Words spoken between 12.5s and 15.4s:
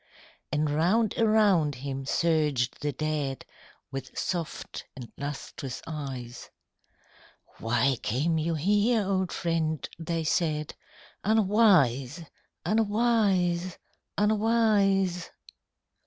unwise... unwise!